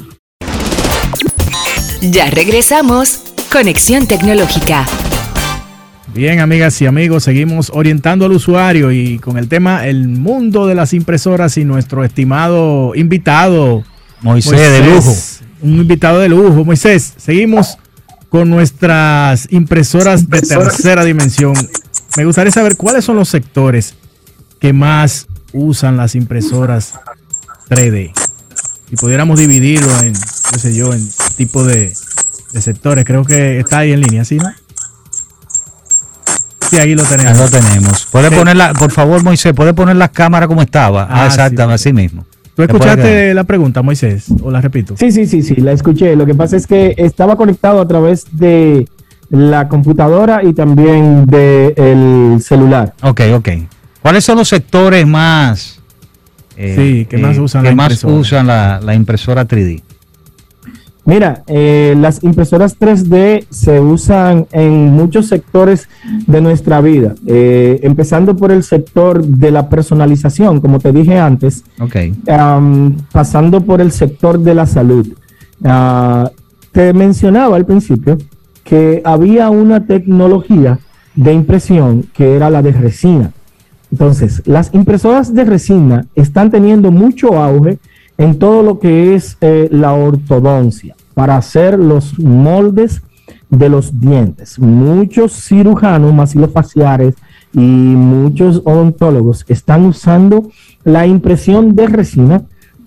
[2.01, 3.23] Ya regresamos.
[3.51, 4.85] Conexión Tecnológica.
[6.13, 10.75] Bien, amigas y amigos, seguimos orientando al usuario y con el tema el mundo de
[10.75, 13.83] las impresoras y nuestro estimado invitado
[14.21, 15.15] Moisés, de lujo.
[15.61, 16.63] Un invitado de lujo.
[16.65, 17.77] Moisés, seguimos
[18.29, 21.53] con nuestras impresoras de tercera dimensión.
[22.17, 23.95] Me gustaría saber cuáles son los sectores
[24.59, 26.93] que más usan las impresoras
[27.69, 28.11] 3D.
[28.89, 30.13] Si pudiéramos dividirlo en,
[30.51, 31.93] qué sé yo, en tipo de,
[32.53, 34.51] de sectores, creo que está ahí en línea, ¿sí, no?
[36.69, 37.37] Sí, ahí lo tenemos.
[37.37, 38.05] lo tenemos.
[38.11, 38.35] ¿Puede Sí.
[38.35, 41.03] ponerla, por favor, Moisés, puede poner la cámara como estaba?
[41.03, 41.71] Ah, Ah, exacto, sí.
[41.73, 42.25] así mismo.
[42.67, 44.25] ¿Tú ¿Te puede escuchaste la pregunta, Moisés?
[44.41, 44.95] ¿O la repito?
[44.97, 46.15] Sí, sí, sí, sí, la escuché.
[46.15, 48.87] Lo que pasa es que estaba conectado a través de
[49.29, 52.93] la computadora y también del celular.
[53.03, 53.49] Ok, ok.
[54.01, 55.79] ¿Cuáles son los sectores más...
[56.57, 58.13] eh, Sí, que más usan que la más impresora?
[58.15, 59.81] usan la, la impresora 3D?
[61.09, 65.89] Mira, eh, las impresoras 3D se usan en muchos sectores
[66.27, 71.63] de nuestra vida, eh, empezando por el sector de la personalización, como te dije antes,
[71.79, 71.95] Ok.
[72.27, 75.07] am, pasando por el sector de la salud.
[75.63, 76.29] Ah,
[76.71, 78.19] te mencionaba al principio
[78.63, 80.77] que había una tecnología
[81.15, 83.31] de impresión que era la de resina.
[83.91, 87.79] Entonces, las impresoras de resina están teniendo mucho auge
[88.19, 93.01] en todo lo que es eh, la ortodoncia para hacer los moldes
[93.49, 94.57] de los dientes.
[94.57, 97.15] Muchos cirujanos maxilofaciales
[97.51, 100.49] y muchos odontólogos están usando
[100.85, 102.43] la impresión de resina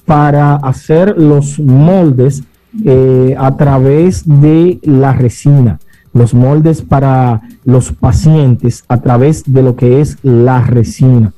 [0.07, 2.43] para hacer los moldes
[2.87, 5.79] eh, a través de la resina,
[6.15, 11.35] los moldes para los pacientes a través de lo que es la resina,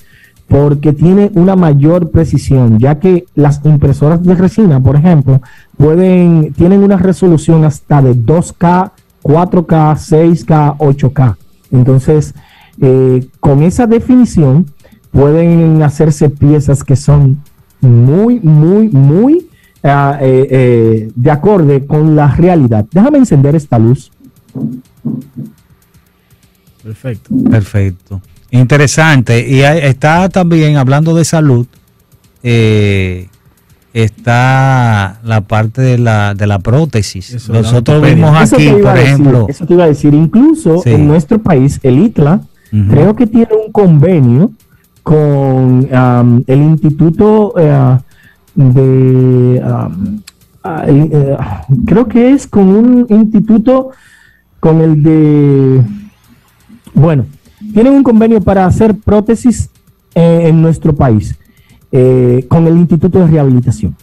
[0.46, 5.40] porque tiene una mayor precisión, ya que las impresoras de resina, por ejemplo,
[5.76, 11.36] pueden, tienen una resolución hasta de 2K, 4K, 6K, 8K.
[11.72, 12.34] Entonces,
[12.80, 14.66] eh, con esa definición
[15.10, 17.40] pueden hacerse piezas que son
[17.80, 19.48] muy, muy, muy
[19.82, 22.86] ah, eh, eh, de acorde con la realidad.
[22.90, 24.10] Déjame encender esta luz.
[26.82, 27.34] Perfecto.
[27.50, 28.20] Perfecto.
[28.50, 29.48] Interesante.
[29.48, 31.66] Y está también, hablando de salud,
[32.42, 33.28] eh,
[33.94, 37.32] está la parte de la, de la prótesis.
[37.32, 38.14] Eso, la Nosotros ortopedia.
[38.16, 40.12] vimos Eso aquí, por a decir, ejemplo, eso te iba a decir.
[40.14, 40.90] Incluso Sí.
[40.90, 42.40] en nuestro país, el ITLA,
[42.90, 44.50] creo que tiene un convenio
[45.04, 45.88] con
[46.46, 47.98] el Instituto eh,
[48.56, 49.62] de.
[49.64, 49.90] ah,
[50.88, 51.36] eh,
[51.86, 53.90] creo que es con un instituto,
[54.60, 55.82] con el de.
[56.94, 57.26] Bueno,
[57.72, 59.68] tienen un convenio para hacer prótesis
[60.16, 61.36] eh, en nuestro país
[61.96, 63.94] eh, con el Instituto de Rehabilitación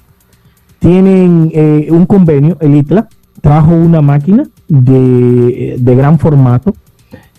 [0.79, 3.09] tienen eh, un convenio, el ITLA
[3.41, 6.73] trajo una máquina de, de gran formato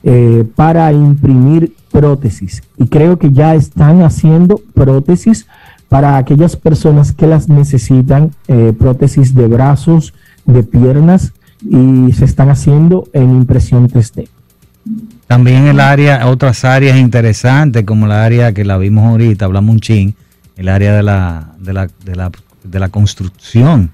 [0.02, 5.46] eh, para imprimir prótesis y creo que ya están haciendo prótesis
[5.88, 8.32] para aquellas personas que las necesitan,
[8.78, 10.12] prótesis de brazos,
[10.44, 14.28] de piernas y se están haciendo en impresión 3D.
[15.26, 19.80] también el área, otras áreas interesantes, como la área que la vimos ahorita, hablamos un
[19.80, 20.14] chin,
[20.56, 22.30] el área de la, de la, de la,
[22.64, 23.90] de la construcción,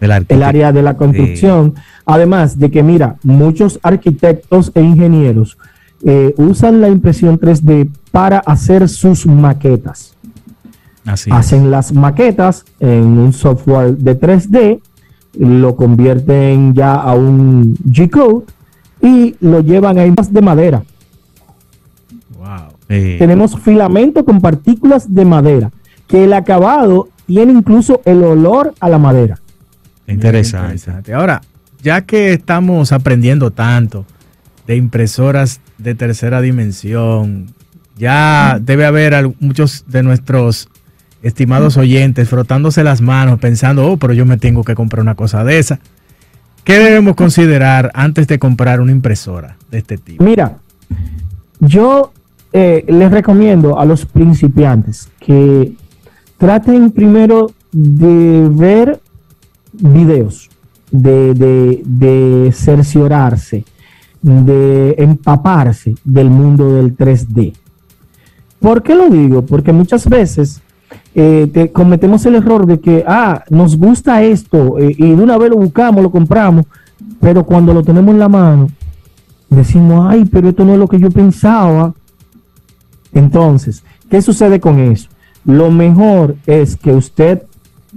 [0.00, 1.74] de la el área de la construcción.
[2.04, 5.56] Además de que, mira, muchos arquitectos e ingenieros
[6.04, 10.16] eh, usan la impresión 3D para hacer sus maquetas.
[11.04, 11.36] Así es.
[11.36, 14.80] Hacen las maquetas en un software de 3D,
[15.38, 18.46] lo convierten ya a un G-Code
[19.00, 20.82] y lo llevan a imágenes de madera.
[22.36, 22.72] Wow.
[22.86, 25.70] Tenemos filamento con partículas de madera,
[26.12, 29.38] que el acabado tiene incluso el olor a la madera.
[30.06, 30.74] Interesante.
[30.74, 31.14] Interesante.
[31.14, 31.40] Ahora,
[31.82, 34.04] ya que estamos aprendiendo tanto
[34.66, 37.46] de impresoras de tercera dimensión,
[37.96, 40.68] ya debe haber muchos de nuestros
[41.22, 45.44] estimados oyentes frotándose las manos pensando, oh, pero yo me tengo que comprar una cosa
[45.44, 45.80] de esa.
[46.62, 50.22] ¿Qué debemos considerar antes de comprar una impresora de este tipo?
[50.22, 50.58] Mira,
[51.58, 52.12] yo
[52.52, 55.72] eh, les recomiendo a los principiantes que
[56.46, 59.00] traten primero de ver
[59.74, 60.50] videos,
[60.90, 63.64] de, de, de cerciorarse,
[64.20, 67.52] de empaparse del mundo del 3D.
[68.58, 69.42] ¿Por qué lo digo?
[69.46, 70.60] Porque muchas veces
[71.14, 75.38] eh, te- cometemos el error de que, ah, nos gusta esto eh, y de una
[75.38, 76.66] vez lo buscamos, lo compramos,
[77.20, 78.68] pero cuando lo tenemos en la mano,
[79.48, 81.94] decimos, ay, pero esto no es lo que yo pensaba.
[83.14, 85.08] Entonces, ¿qué sucede con eso?
[85.44, 87.42] Lo mejor es que usted,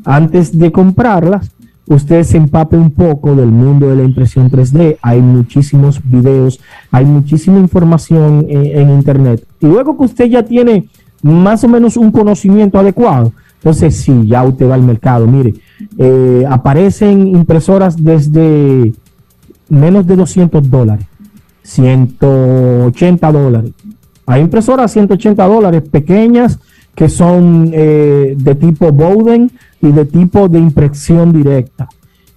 [0.04, 1.52] antes de comprarlas,
[1.88, 4.98] usted se empape un poco del mundo de la impresión 3D.
[5.02, 6.60] Hay muchísimos videos,
[6.92, 9.46] hay muchísima información en, en Internet.
[9.60, 10.90] Y luego que usted ya tiene
[11.22, 13.32] más o menos un conocimiento adecuado,
[13.66, 15.26] entonces sí, ya usted va al mercado.
[15.26, 15.56] Mire,
[15.98, 18.94] eh, aparecen impresoras desde
[19.70, 21.08] menos de 200 dólares,
[21.64, 23.72] 180 dólares.
[24.28, 26.60] Hay impresoras 180 dólares pequeñas
[26.96, 31.90] que son eh, de tipo Bowden y de tipo de impresión directa.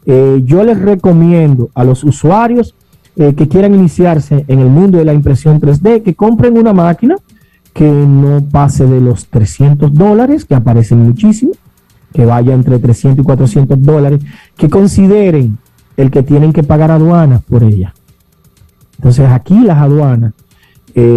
[0.04, 2.74] Eh, yo les recomiendo a los usuarios
[3.16, 7.16] eh, que quieran iniciarse en el mundo de la impresión 3D que compren una máquina
[7.72, 11.52] que no pase de los 300 dólares, que aparecen muchísimo,
[12.12, 14.20] que vaya entre 300 y 400 dólares,
[14.56, 15.58] que consideren
[15.96, 17.94] el que tienen que pagar aduanas por ella.
[18.96, 20.32] Entonces aquí las aduanas,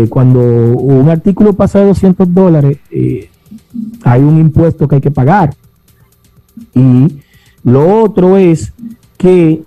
[0.10, 3.31] cuando un artículo pasa de 200 dólares, eh,
[4.04, 5.54] hay un impuesto que hay que pagar.
[6.76, 7.20] Y
[7.64, 8.74] lo otro es
[9.18, 9.62] que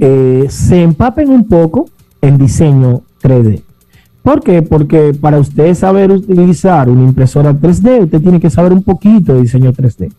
[0.00, 1.88] eh, se empapen un poco
[2.20, 3.62] en diseño 3D.
[4.22, 4.62] ¿Por qué?
[4.62, 9.42] Porque para usted saber utilizar una impresora 3D, usted tiene que saber un poquito de
[9.42, 10.10] diseño 3D.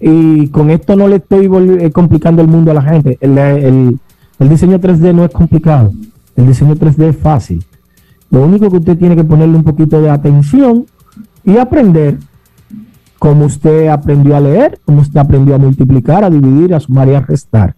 [0.00, 1.48] Y con esto no le estoy
[1.80, 3.16] eh, complicando el mundo a la gente.
[3.20, 3.98] El, el-
[4.40, 5.92] el diseño 3D no es complicado.
[6.34, 7.64] El diseño 3D es fácil.
[8.30, 10.86] Lo único que usted tiene que ponerle un poquito de atención
[11.44, 12.18] y aprender
[13.24, 17.14] como usted aprendió a leer, como usted aprendió a multiplicar, a dividir, a sumar y
[17.14, 17.74] a restar.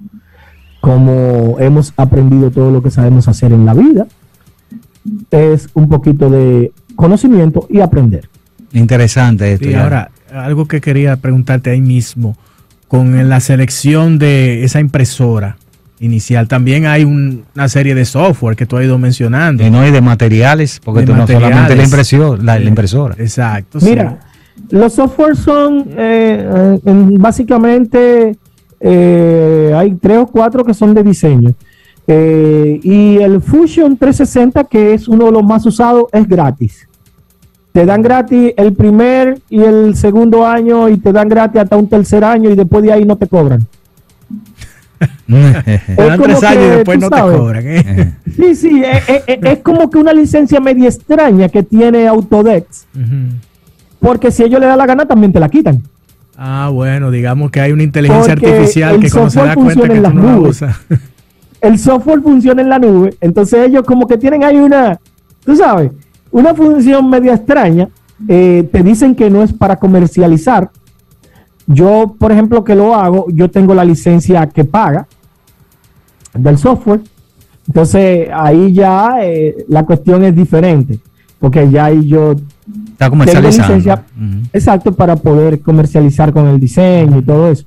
[0.80, 4.06] Como hemos aprendido todo lo que sabemos hacer en la vida,
[5.30, 8.28] es un poquito de conocimiento y aprender.
[8.72, 9.68] Interesante esto.
[9.68, 9.84] Y ya.
[9.84, 12.36] ahora, algo que quería preguntarte ahí mismo,
[12.88, 15.58] con la selección de esa impresora
[16.00, 19.64] inicial, también hay un- una serie de software que tú has ido mencionando.
[19.64, 22.68] Y no hay de materiales, porque De tú no solamente la impresión, la, la Eh,
[22.68, 23.14] impresora.
[23.18, 23.78] Exacto.
[23.78, 23.94] sí.
[24.70, 28.36] Los software son eh, en- básicamente
[28.80, 31.52] eh, hay tres o cuatro que son de diseño.
[32.08, 36.86] Eh, y el Fusion 360, que es uno de los más usados, es gratis.
[37.72, 41.88] Te dan gratis el primer y el segundo año y te dan gratis hasta un
[41.88, 43.66] tercer año y después de ahí no te cobran.
[45.26, 47.64] Te es dan como tres años y que, después tú no te cobran.
[47.66, 48.12] ¿eh?
[48.36, 52.86] Sí, sí, es, es- es- es como que una licencia media extraña que tiene Autodex.
[54.00, 55.82] Porque si ellos le da la gana también te la quitan.
[56.36, 59.96] Ah, bueno, digamos que hay una inteligencia Porque artificial que cuando se da cuenta que
[59.96, 60.50] en tú las la nubes.
[60.50, 60.76] usas.
[61.62, 64.98] el software funciona en la nube, entonces ellos como que tienen ahí una,
[65.44, 65.90] tú sabes,
[66.30, 67.88] una función media extraña,
[68.28, 70.70] eh, te dicen que no es para comercializar.
[71.66, 75.06] Yo, por ejemplo, que lo hago, yo tengo la licencia que paga
[76.34, 77.00] del software,
[77.66, 81.00] entonces ahí ya eh, la cuestión es diferente,
[81.40, 82.36] porque ya ahí yo
[82.96, 83.74] Está comercializando.
[83.74, 84.04] licencia,
[84.54, 87.66] exacto, para poder comercializar con el diseño y todo eso.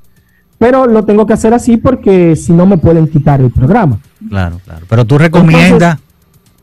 [0.58, 4.00] Pero lo tengo que hacer así porque si no me pueden quitar el programa.
[4.28, 4.88] Claro, claro.
[4.90, 6.00] Pero tú recomiendas,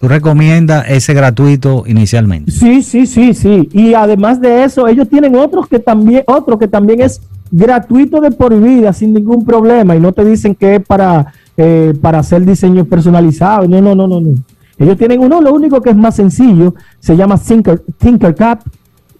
[0.00, 2.50] tú recomiendas ese gratuito inicialmente.
[2.50, 3.68] Sí, sí, sí, sí.
[3.72, 7.20] Y además de eso, ellos tienen otros que también, otro que también es
[7.52, 9.94] gratuito de por vida, sin ningún problema.
[9.94, 13.68] Y no te dicen que es para, eh, para hacer diseño personalizado.
[13.68, 14.34] No, no, no, no, no.
[14.78, 18.58] Ellos tienen uno, lo único que es más sencillo, se llama Tinker, Tinkercad,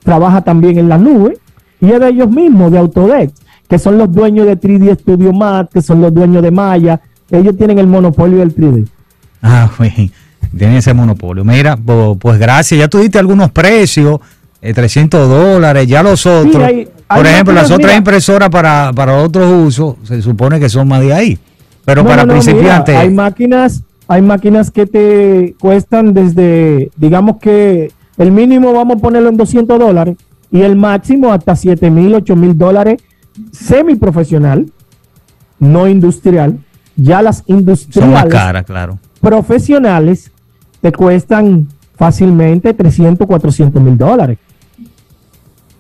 [0.02, 1.38] trabaja también en la nube,
[1.80, 3.34] y es de ellos mismos, de Autodesk,
[3.68, 7.00] que son los dueños de 3D Studio Math, que son los dueños de Maya.
[7.30, 8.86] Ellos tienen el monopolio del 3D.
[9.42, 10.10] Ah, güey,
[10.56, 11.44] tienen ese monopolio.
[11.44, 11.76] Mira,
[12.18, 12.78] pues gracias.
[12.78, 14.20] Ya tú diste algunos precios,
[14.62, 16.62] eh, 300 dólares, ya los otros.
[16.62, 17.96] hay- hay por ejemplo, las otras mira.
[17.96, 21.38] impresoras para, para otros usos, se supone que son más de ahí.
[21.84, 26.90] Pero No, para no, no, mira, principiantes, hay máquinas, hay máquinas que te cuestan desde,
[26.96, 30.16] digamos que el mínimo vamos a ponerlo en 200 dólares
[30.50, 33.02] y el máximo hasta 7 mil, 8 mil dólares
[33.52, 34.66] semiprofesional,
[35.58, 36.58] no industrial.
[36.96, 38.98] Ya las son más industriales caras, claro.
[39.20, 40.30] profesionales
[40.80, 44.38] te cuestan fácilmente 300, 400 mil dólares.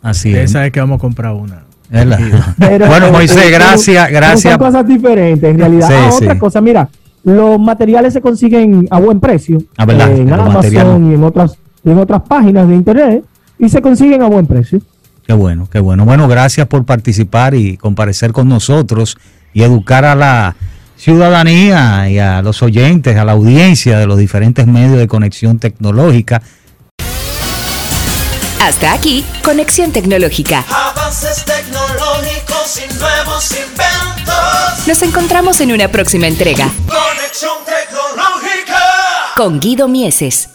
[0.02, 0.50] Así es.
[0.50, 1.62] Esa es que vamos a comprar una.
[1.90, 4.52] bueno, Moisés, gracias, son- gracias.
[4.54, 5.88] Son cosas diferentes en realidad.
[5.88, 6.24] Sí, Ah, sí.
[6.24, 6.88] Otra cosa, mira,
[7.26, 11.00] los materiales se consiguen a buen precio Ah, verdad, en los Amazon materiales.
[11.10, 13.24] y en otras, en otras páginas de internet
[13.58, 14.80] y se consiguen a buen precio.
[15.26, 16.04] Qué bueno, qué bueno.
[16.04, 19.18] Bueno, gracias por participar y comparecer con nosotros
[19.52, 20.54] y educar a la
[20.96, 26.42] ciudadanía y a los oyentes, a la audiencia de los diferentes medios de conexión tecnológica.
[28.60, 30.64] Hasta aquí, Conexión Tecnológica.
[30.70, 31.55] Avances tecnológicos
[32.74, 34.86] y nuevos inventos.
[34.88, 38.82] Nos encontramos en una próxima entrega Conexión tecnológica.
[39.36, 40.48] con Guido Mieses.